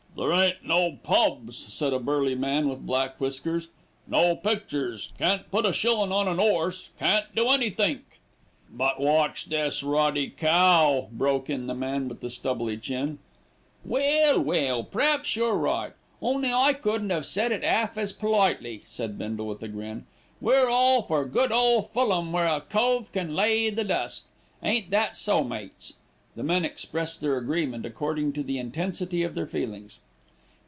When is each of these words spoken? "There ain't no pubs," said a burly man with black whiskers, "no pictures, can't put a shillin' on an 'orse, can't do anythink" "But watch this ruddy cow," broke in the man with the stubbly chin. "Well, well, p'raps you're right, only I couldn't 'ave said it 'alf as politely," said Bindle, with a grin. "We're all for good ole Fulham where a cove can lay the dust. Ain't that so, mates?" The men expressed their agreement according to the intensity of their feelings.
"There 0.13 0.33
ain't 0.33 0.65
no 0.65 0.99
pubs," 1.03 1.57
said 1.73 1.93
a 1.93 1.99
burly 1.99 2.35
man 2.35 2.67
with 2.67 2.85
black 2.85 3.19
whiskers, 3.19 3.69
"no 4.05 4.35
pictures, 4.35 5.11
can't 5.17 5.49
put 5.49 5.65
a 5.65 5.71
shillin' 5.71 6.11
on 6.11 6.27
an 6.27 6.37
'orse, 6.37 6.89
can't 6.99 7.33
do 7.33 7.47
anythink" 7.47 8.19
"But 8.69 8.99
watch 8.99 9.45
this 9.45 9.81
ruddy 9.81 10.29
cow," 10.29 11.07
broke 11.13 11.49
in 11.49 11.67
the 11.67 11.73
man 11.73 12.09
with 12.09 12.19
the 12.19 12.29
stubbly 12.29 12.75
chin. 12.77 13.19
"Well, 13.85 14.39
well, 14.41 14.83
p'raps 14.83 15.37
you're 15.37 15.57
right, 15.57 15.93
only 16.21 16.51
I 16.51 16.73
couldn't 16.73 17.09
'ave 17.11 17.25
said 17.25 17.53
it 17.53 17.63
'alf 17.63 17.97
as 17.97 18.11
politely," 18.11 18.83
said 18.85 19.17
Bindle, 19.17 19.47
with 19.47 19.63
a 19.63 19.69
grin. 19.69 20.05
"We're 20.41 20.67
all 20.67 21.01
for 21.03 21.23
good 21.25 21.53
ole 21.53 21.81
Fulham 21.83 22.33
where 22.33 22.47
a 22.47 22.59
cove 22.61 23.13
can 23.13 23.33
lay 23.33 23.69
the 23.69 23.85
dust. 23.85 24.27
Ain't 24.61 24.91
that 24.91 25.15
so, 25.15 25.43
mates?" 25.43 25.93
The 26.33 26.43
men 26.43 26.63
expressed 26.63 27.19
their 27.19 27.37
agreement 27.37 27.85
according 27.85 28.31
to 28.33 28.43
the 28.43 28.57
intensity 28.57 29.23
of 29.23 29.35
their 29.35 29.47
feelings. 29.47 29.99